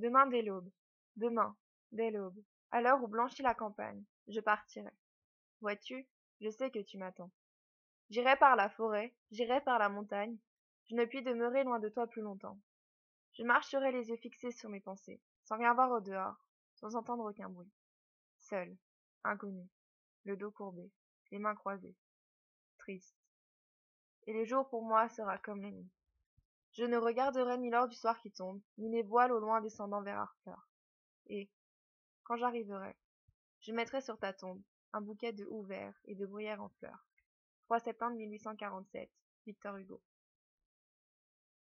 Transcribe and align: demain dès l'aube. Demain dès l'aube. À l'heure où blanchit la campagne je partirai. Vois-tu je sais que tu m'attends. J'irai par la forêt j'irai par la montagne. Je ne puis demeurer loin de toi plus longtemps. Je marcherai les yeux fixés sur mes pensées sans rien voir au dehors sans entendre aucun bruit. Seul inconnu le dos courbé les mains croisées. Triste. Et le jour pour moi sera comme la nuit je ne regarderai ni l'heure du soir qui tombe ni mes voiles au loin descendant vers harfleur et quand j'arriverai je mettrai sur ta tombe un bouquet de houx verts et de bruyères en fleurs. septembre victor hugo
demain 0.00 0.26
dès 0.26 0.42
l'aube. 0.42 0.70
Demain 1.16 1.56
dès 1.92 2.10
l'aube. 2.10 2.42
À 2.70 2.80
l'heure 2.80 3.02
où 3.02 3.06
blanchit 3.06 3.42
la 3.42 3.54
campagne 3.54 4.02
je 4.28 4.40
partirai. 4.40 4.92
Vois-tu 5.60 6.08
je 6.40 6.48
sais 6.48 6.70
que 6.70 6.78
tu 6.78 6.96
m'attends. 6.96 7.30
J'irai 8.08 8.36
par 8.36 8.56
la 8.56 8.68
forêt 8.70 9.14
j'irai 9.30 9.60
par 9.60 9.78
la 9.78 9.88
montagne. 9.88 10.36
Je 10.88 10.96
ne 10.96 11.04
puis 11.04 11.22
demeurer 11.22 11.62
loin 11.64 11.78
de 11.78 11.88
toi 11.88 12.06
plus 12.06 12.22
longtemps. 12.22 12.58
Je 13.34 13.44
marcherai 13.44 13.92
les 13.92 14.08
yeux 14.08 14.16
fixés 14.16 14.50
sur 14.50 14.68
mes 14.68 14.80
pensées 14.80 15.20
sans 15.44 15.58
rien 15.58 15.74
voir 15.74 15.90
au 15.90 16.00
dehors 16.00 16.36
sans 16.76 16.96
entendre 16.96 17.30
aucun 17.30 17.48
bruit. 17.48 17.70
Seul 18.38 18.76
inconnu 19.24 19.68
le 20.24 20.36
dos 20.36 20.50
courbé 20.50 20.90
les 21.30 21.38
mains 21.38 21.54
croisées. 21.54 21.94
Triste. 22.78 23.16
Et 24.26 24.32
le 24.32 24.44
jour 24.44 24.68
pour 24.68 24.82
moi 24.82 25.08
sera 25.08 25.38
comme 25.38 25.62
la 25.62 25.70
nuit 25.70 25.90
je 26.72 26.84
ne 26.84 26.96
regarderai 26.96 27.58
ni 27.58 27.70
l'heure 27.70 27.88
du 27.88 27.96
soir 27.96 28.18
qui 28.20 28.30
tombe 28.30 28.60
ni 28.78 28.88
mes 28.88 29.02
voiles 29.02 29.32
au 29.32 29.40
loin 29.40 29.60
descendant 29.60 30.02
vers 30.02 30.18
harfleur 30.18 30.68
et 31.26 31.50
quand 32.24 32.36
j'arriverai 32.36 32.96
je 33.60 33.72
mettrai 33.72 34.00
sur 34.00 34.18
ta 34.18 34.32
tombe 34.32 34.62
un 34.92 35.00
bouquet 35.00 35.32
de 35.32 35.44
houx 35.46 35.62
verts 35.62 35.98
et 36.04 36.14
de 36.14 36.26
bruyères 36.26 36.62
en 36.62 36.68
fleurs. 36.68 37.06
septembre 37.84 38.16
victor 39.46 39.76
hugo 39.76 40.02